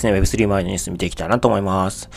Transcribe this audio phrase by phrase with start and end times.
[0.00, 2.08] すね、Web3 前のニュース見ていきたいなと思います。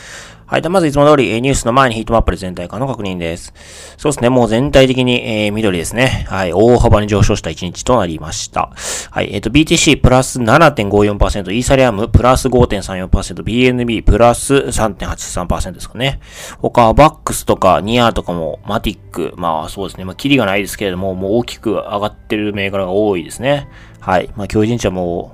[0.46, 0.62] はい。
[0.62, 3.54] で、まずいつも通り、ニュースの前にヒートマップで全体化の確認です。
[3.96, 4.28] そうですね。
[4.28, 6.26] もう全体的に、えー、緑ですね。
[6.28, 6.52] はい。
[6.52, 8.70] 大幅に上昇した1日となりました。
[9.10, 9.30] はい。
[9.32, 16.20] えっ、ー、と、BTC プラス7.54%、イーサリアムプラス5.34%、BNB プラス3.83%ですかね。
[16.58, 20.04] 他、バックスとかニアとかも、マティック、まあそうですね。
[20.04, 23.68] まあ、キリがないですけれども、もう大きく上がってる銘柄が多いですね。
[23.98, 24.28] はい。
[24.36, 25.32] まあ、今日一日はも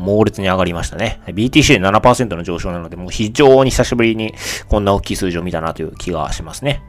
[0.00, 1.20] 猛烈に上がりましたね。
[1.26, 4.34] BTC で7%の上昇なので、もう非常に久しぶりに
[4.68, 6.82] こんな大きい数字を見たなという気がしますね。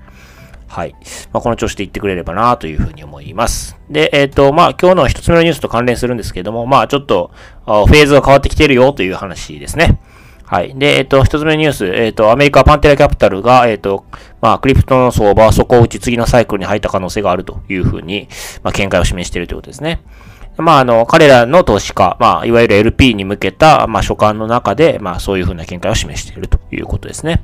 [0.72, 0.96] はい。
[1.34, 3.78] まあ、この調子で言ってくれればなというふうに思います。
[3.90, 7.32] で、えっ、ー、と、まあ、今日の一つ目のニュースと関連するんですけども、まあ、ちょっと、
[7.66, 10.00] フェーズが変わってきてるよという話ですね。
[10.52, 10.78] はい。
[10.78, 14.04] で、えっ、ー、と、一つ目のニュース、えっ、ー、と、アメリカパンテラキャピタルが、えっ、と、
[14.42, 18.28] まあ、クリプトの相場は底を打ち次のサイクルに入った可能性があるというふうに、
[18.62, 20.04] まあ、見解を示しているということですね。
[20.58, 27.42] まあ、あの、彼らの投資家、まあ、いわゆる LP に向けた、まあ、所感の中で、まあ、そういうふうな見解を示しているということですね。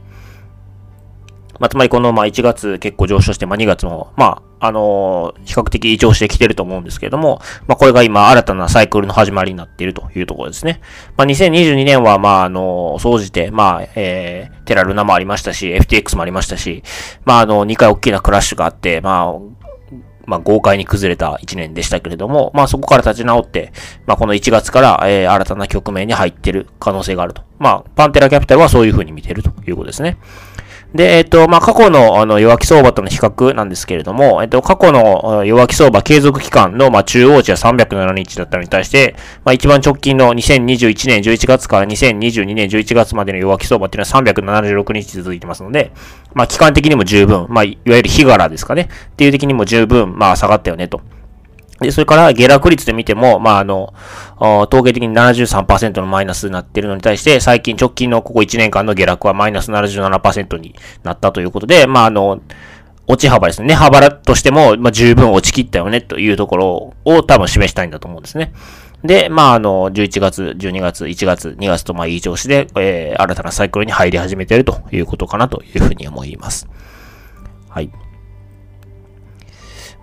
[1.62, 10.82] まあ、つまりこの、まあ、1月結構上昇して、まあ、2月も、まあ、あの、比較的異常してきてると思うんですけれども、まあ、これが今、新たなサイクルの始まりになっているというところですね。
[11.16, 16.84] まあ、2022年は、まあ、あの、総じて、まあ、えー、テラルナもありましたし、FTX もありましたし、
[17.26, 19.58] まあ、あの、2回大きなクラッシュがあって、まあ、
[20.28, 23.72] まあ、豪快に崩れた1年でしたけれども、まあ、そこから立ち直って、
[24.06, 27.44] まあ、この1月から、えー、新たな局面に入っている可能性があると。
[27.60, 30.18] まあ、パンテラキャピタルはそういう風に見てるということですね。
[30.94, 45.92] で、えっと、まあ、過去の、あの、弱気相場との比較なんですけれども、えっと、過去の弱気相場継続期間の、まあ、中央値は307日だったのに対して、まあ、一番直近の2021年11月から2022年11月までの弱気相場っていうのは376日続いてますので、
[46.34, 51.02] まあ、期間的にも十分、まあ、いわゆる日柄ですかね、っていう的にも十分、まあ、下がったよね、と。
[51.82, 53.94] で、それから下落率で見ても、まあ、あの、
[54.40, 62.42] 統計的に73%のマイナスになっているのに対して、最近直近のここ1年間の下落はマイナス77%になったということで、まあ、あの、
[63.06, 63.74] 落ち幅ですね。
[63.74, 68.54] 幅としても、まあ、十分落ちきったよね、というところを多分示したいんだと思うんですね。
[69.04, 76.68] で、まあ、あの、11月、12月、1月、2月と、まあ、いい調子で、えー、新たなサイクルに入り始めているということかなというふうに思います。
[77.70, 77.92] はい。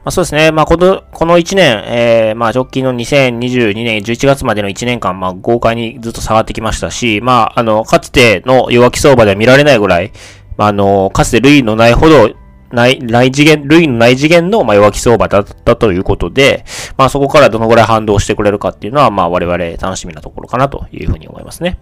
[0.04, 0.52] まあ、そうですね。
[0.52, 10.12] まあ、この、この1年、えー、まあ、直近の2022年11月までの1年間、まあ、豪快にずっと下がってきましたし、まあ、あの、かつての弱気相場では見られないぐらい、
[10.58, 12.32] まあ、あの、かつて類のないほど、
[12.70, 16.66] ない、ない次元、類のない次元の、まあ、弱気相場だったということで、
[16.98, 21.78] まあ、そこからどのぐらい反動してくれるかっていうのは、まあ、我々楽しみなところかなというふうに思いますね。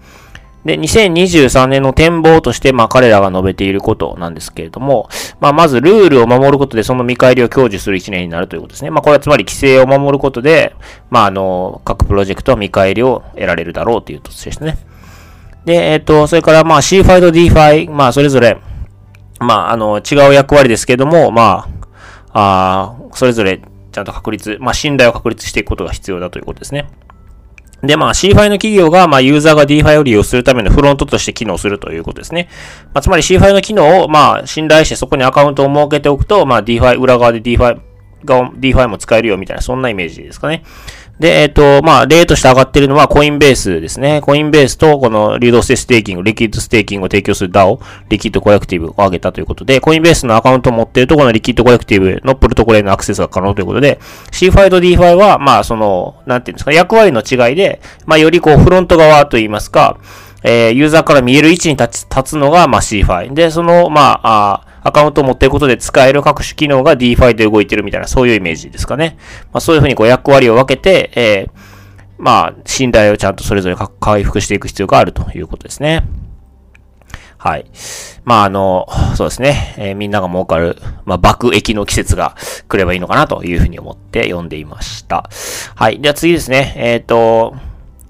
[0.65, 5.09] で、2023年の展望として、まあ彼らが述べていることなんですけれども、
[5.41, 8.91] まあまずルールを守ることでその見返りを享受する1年になるということですね。
[8.91, 10.77] まあこれはつまり規制を守ることで、
[11.11, 14.79] まああの、各プロジェクトは見返りを得られるだろうというとですね。
[15.65, 18.59] で、えっ、ー、と、それからまあ CFI と DFI、まあそれぞれ、
[19.41, 21.69] まああの、違う役割ですけれども、ま
[22.33, 26.89] あ、あそれぞれちゃんと確立、まあ信頼を確立していくことが必要だということですね。
[27.83, 32.49] で、まあ CFI の企業が、まあユーザーが DeFi を利用するためのフロントとして機能するということですね。
[32.95, 37.81] まあ、つまり CFI の機能を、まあ信頼してそこにアカウントを設けておくと、まあ DeFi、裏側で DeFi、
[38.25, 40.63] DeFi も使えるよみたいな、そんなイメージですかね。
[41.23, 44.21] で、えっ、と、まあ、例として上がってるのはコインベースですね。
[44.23, 47.79] コインベースとこの流動性ステーキング、リキッドステーキングを提供する DAO、
[48.09, 54.01] リキッドコレクティブを上げたということで、コインベースのアカウントを持っているとこのリキッドコレクティブのプロトコルへのアクセスが可能ということで、
[54.33, 59.99] CeFi と DeFi は、まあ、その、なんていうんですか、役割の違いで、まあ、よりこう、フロント側といいますか、
[60.43, 63.33] えー、ユーザーから見える位置に立つ立つのが、まあ、CFI。
[63.33, 69.17] で、その、まあ、あアカウントを持っていることで使える各種機能が DeFi で動いてるみたいな、そういうイメージですかね。
[69.53, 71.51] まあ、そういうふうにこう役割を分けて、えー、
[72.19, 76.05] まあ、信頼をちゃんとそれぞれ回復していく必要があるということですね。
[77.39, 77.67] はい。
[78.25, 79.75] まあ、あの、そうですね。
[79.77, 82.37] えー、みんなが儲かる、まあ、爆益の季節が
[82.69, 85.29] 来ればいいのかなというふうに思って読んでいました。
[85.75, 86.01] はい。
[86.01, 86.73] では次ですね。
[86.77, 87.57] えっ、ー、と、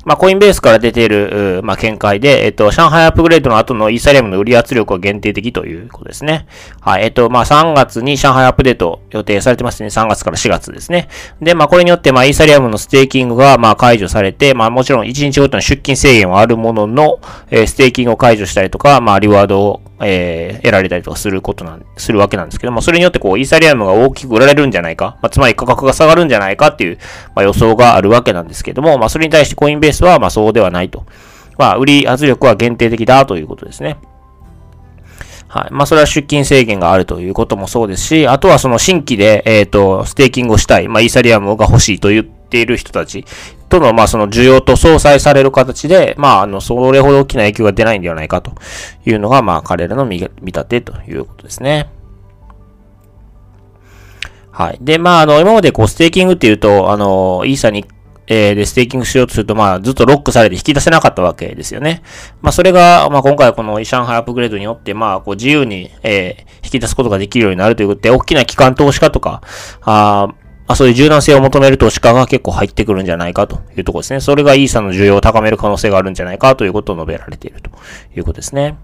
[0.05, 6.47] まあ、コインベースから出ている、まあ、見解で、えっと、上海アップグレードの後のイーサリアムの売り圧力は限定的ということですね。
[6.81, 7.05] はい。
[7.05, 9.89] えっと、まあ、3月に上海アップデート予定されてますね。
[9.89, 11.09] 3月から4月ですね。
[11.41, 17.21] で、まあ、これによって、まあ、イーサリアムのステーキングが、まあ、解除されて、まあ、もちろん1日ごとの出金制限はあるものの、
[17.51, 26.99] えー、ステーキングを解除したりとか、まあ、リワードをえー、得られたりとかすることなん、するわけなんですけども、それによってこう、イーサリアムが大きく売られるんじゃないか、まあ、つまり価格が下がるんじゃないかっていう、
[27.35, 31.07] まあ、予想があるわけなんですけども、まあ、それに対してコインベースは、まあ、そうではないと。
[31.59, 33.99] まあ、売り圧力は限定的だということですね。
[35.49, 35.71] はい。
[35.71, 43.25] まあ、それは出勤制限があるということもそうですし、あとはその新規で、えっ、ー、と、ステーキングをしたい、まあ、イーサリアムが欲しいというっている人たち
[43.71, 48.53] との、まあ、その需要と相殺される形で、まあ、あの、それほど大きな影響が出ないんではないかと
[49.07, 51.89] いうのが、まあ、彼らの見立てということですね。
[54.51, 54.79] はい。
[54.83, 57.87] で、まあ、あの、今までこう、ステーキングっていうと、あの、イーサに
[58.29, 62.03] えー、で、ステーキングしようとすると、まあ、ずっとロックされて引き出せなかったわけですよね。
[62.41, 69.43] まあ、それが、まあ、今回この上海アップグレードによって、まあ、こう、自由に、えー、引き出すことができるようになるということで、大きな機関投資家とか、
[69.83, 70.35] あ
[70.73, 74.21] まあそういう柔軟性を求める投資家が結構入ってくるんじゃないかというところですね。
[74.21, 77.69] それがイーサの需要を高める可能性があるんじゃないかということを述べられていると
[78.17, 78.79] いうことですね。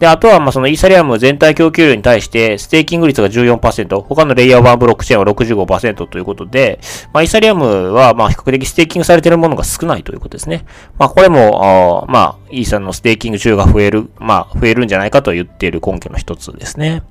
[0.00, 6.80] で、あとは、ま、そのイーサリアム全体供給量に対して、ステーキング率が14%、他のレイヤー1ブロックチェーンは65%ということで、
[7.12, 10.64] まあ、イーサリアムは、ま、比較的ステーキングされているものが少ないということですね。
[10.98, 17.04] まあ、これも、まあ、イーサのステーキング需要が増える、まあ、増えるんじゃないかと言っている根拠の一つですね。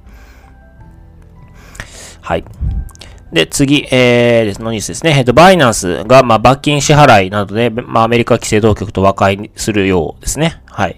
[2.19, 2.43] はい。
[3.31, 5.15] で、次、えー、のニュースですね。
[5.17, 10.61] えっと、バイナンスが、まあ、罰金支払いなどで、まあ、アメリカ規制当局と和解するようですね。
[10.65, 10.97] はい。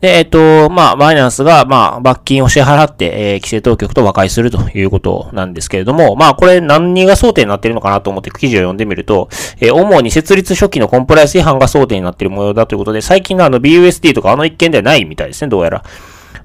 [0.00, 9.30] で、えっと、まあ、バイナンスが、まあ、罰金を支払って、えー、規制当局と和解するということなんですけれども、まあ、これ何が争点になってるのかなと思って記事を読んでみると、
[9.60, 15.84] えー、主に設立初期のコンプライアンス違反が争点になってる模様だということで、最近のあの BUSD とかあの一件ではないみたいですね、どうやら。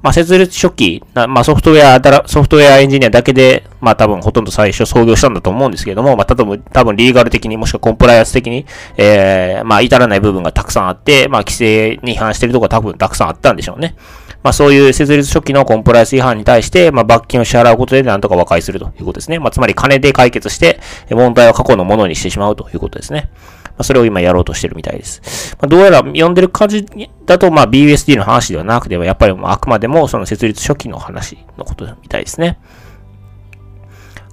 [0.05, 8.67] まあ、設立初期、まあ、ソフトウェア、ソフトウェアエンジニアだけで、まあ、多分ほとんど最初創業したんだと思うんですけれども、まあ、多分、多分リーガル的にもしくはコンプライアンス的に、
[8.97, 13.95] えー、まあ、至らない部分がたくさんあって、まあ、規制に違反してるところ多分たくさんあったんでしょうね。
[14.43, 19.39] まあ、そういう設立初期のコンプライアンス違反に対して、まあ、罰金を支払うことでなんとか和解するということですね。
[19.39, 20.79] まあ、つまり金で解決して、
[21.09, 23.31] 問題を過去のものにしてしまうということですね。
[23.75, 25.55] まあ、それを今やろうとしてるみたいです。
[25.59, 26.85] まあ、どうやら読んでる感じ
[27.25, 32.59] だと、まあ、BUSD の話ではなくては、やっぱりあくまでもその設立初期の話のことみたいですね。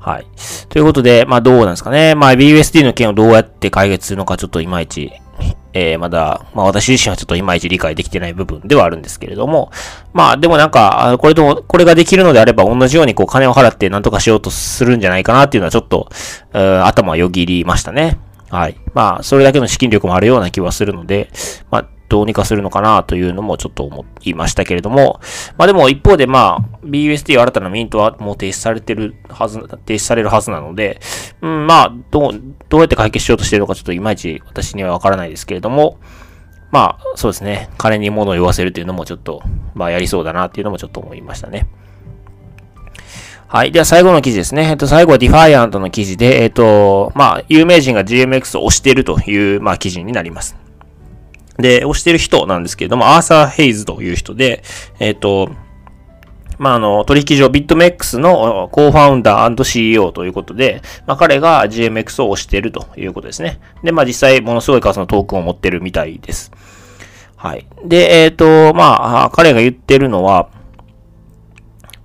[0.03, 0.27] はい。
[0.69, 2.17] ということで、まあどうなんですかね。
[2.17, 5.13] まあ BUSD の件をどうやって解決するのかちょっといまいち、
[5.75, 9.71] えー、まだ、まあ私自身はちょっといまいち理解できてない部分ではあるんですけれども、
[10.13, 16.09] まあでもなんか、これとも、これができるのであれば同じようにこう金を払って何とかしようとするんじゃないかなっていうのはちょっと、
[16.53, 18.19] 頭をよぎりましたね。
[18.53, 18.77] はい。
[18.93, 21.31] まあ、それだけの資金力もあるような気はするので、
[21.71, 25.21] まあ、どうにかするのかなというのもちょっと思いましたけれども、
[25.57, 31.01] まあでも一方でまあ、BUSD 新たなミントはもう停止されてるはず、停止されるはずなので、
[31.41, 35.99] うん、まあ、どう、どうやって解決しようとしてるのかちょっといまいち私にはわからないですけれども、
[36.71, 37.71] まあ、そうですね。
[37.79, 39.43] 金に物を言わせるというのもちょっと、
[39.75, 41.67] まあやりそうだなっていうのもちょっと思いましたね。
[43.53, 43.71] はい。
[43.71, 44.71] では最後の記事ですね。
[44.71, 50.57] えっと、最後はディファイアントの記事で、えっと、まあ、有名人が GMX を推しているという、まあ、記事になります。
[51.59, 54.63] で、推している人なんですけれども、アーサー・ヘイズという人で、
[55.01, 55.51] えっと、
[56.57, 63.61] まあ、あの、取引所ビットメックスのコーファウンダー &CEO ということで、まあ、彼が GMX を推しているということですね。
[63.85, 66.53] で、まあ、実際、ものすごい数のトークンを持ってるみたいです。
[67.37, 67.67] はい。
[67.85, 70.49] で、えっ、と、まあ、彼が言ってるのは、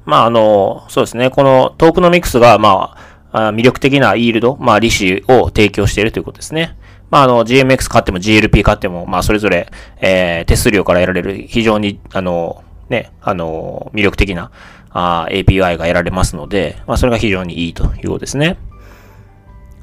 [0.07, 1.30] まあ、あの、そうですね。
[1.30, 2.95] このトークノミクスが、ま
[3.33, 6.77] あ、魅力的なイールド、まあ、利子を提供しているということですね。
[7.12, 9.69] まあ、あの、GMX 買っても GLP 買っても、まあ、それぞれ、
[10.00, 14.50] えー、手数料から得られる非常に、あの、ね、あの、魅力的な、
[14.92, 18.57] あ API が得られますので、まあ、それが非常にいいということですね。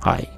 [0.01, 0.34] はい。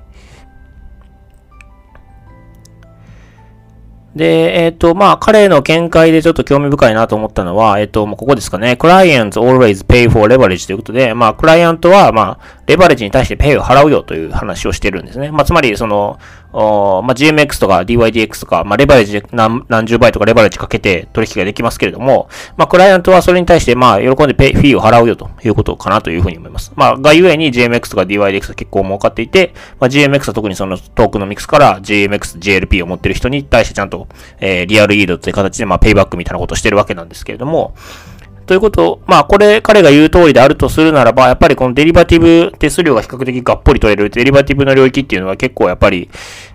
[4.17, 8.79] で、えっ、ー、と、まあ、彼の見解でちょっと興味深いなと思ったのは、えっ、ー、と、もうここですかね。
[8.81, 15.31] clients always pay for leverage ということで、まあ、クライアントは、まあ、レバレッジに対してペイを払うよという話をしてるんですね。
[15.31, 16.19] まあ、つまり、その、
[16.57, 26.73] まあ、GMX とか DYDX とか、まあ、レバレッジ何何十倍とかレバレッジかけて取引ができますけれども、まあ、クライアントはそれに対して、まあ、喜んでペイ、フィーを払うよということかなというふうに思います。
[26.75, 34.09] まあ、がゆえに GMX とか DYDX が結構儲かっていて、まあ、GMX は特にそのトークのミックスから GMX、GLP を持ってる人に対してちゃんと、
[34.41, 37.75] えー、リアルイードという形で、まあ、ペイバックみたいなことをしてるわけなんですけれども、
[38.47, 46.09] ということを、まあ、これ、彼が言う通りであるとするならば、やっぱりこのデリバティブ手数料が比較的がっぽり取れるデリバティブの領域っていうのは結構やっぱり、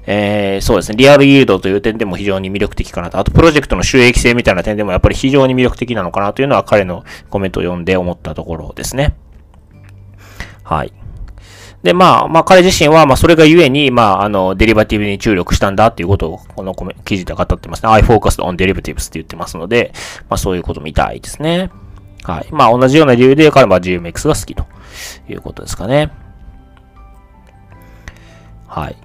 [0.05, 3.20] えー、そうですね、リアルイールドという点でも非常に魅力的かなと。
[3.20, 9.15] あと、プロジェクトの収益性みたいな点でもやっぱり非常に魅力的なのかなというのは彼のコメントを読んで思ったところですね。
[10.63, 10.93] はい。
[11.84, 17.89] で、まあ、まあ、彼自身は、まあ、それがゆえに、まあ、あの、デリバティブに注力したんだっていうことを、この記事で語ってますね。
[17.89, 19.91] I focused on derivatives って言ってますので、
[20.29, 21.72] まあ、そういうことみたいですね。
[22.24, 22.48] はい。
[22.51, 24.65] まあ、同じような理由で彼は GMX が好きと
[25.27, 26.12] いうことですかね。
[28.67, 28.96] はい。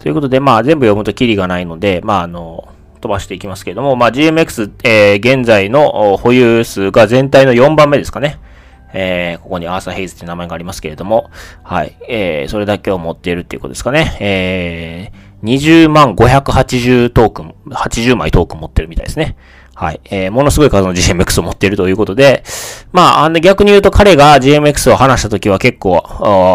[0.00, 2.68] ということで、まあ、全部読むとキリがないので、まあ、あの、
[3.00, 8.38] 飛ばしていきますけれども、まあ、GMX、えー、現在の保有数が全体の4番目ですかね。
[8.92, 11.30] えー、ここにアーサー・ヘイズって名前がありますけれども、
[11.62, 14.16] はい、えー、それだけを持っているっていうことですかね。
[14.20, 19.36] えー、20万580トークン、80枚トークン持ってるみたいですね。
[19.80, 20.00] はい。
[20.10, 22.44] えー、ものすごい数の GMX を持っているということで、
[22.92, 26.02] まあ、あの逆に言うと彼が GMX を話したときは結構、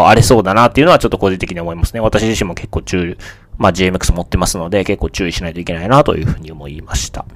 [0.06, 1.98] 荒れそうだなっていうのはちょっと個人的に思いますね。
[1.98, 3.16] 私自身も結構注意、
[3.58, 7.26] まあ GMX 持ってますので結構注意しないといけないなというふうに思いました。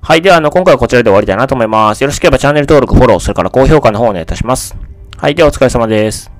[0.00, 0.22] はい。
[0.22, 2.00] では、あの、今回はこちらで終わりたいなと思います。
[2.00, 4.74] よろしければチャンネル登録、フォロー、それから高評価の方をお願いいたします。
[5.18, 5.36] はい。
[5.36, 6.39] では、お疲れ様です。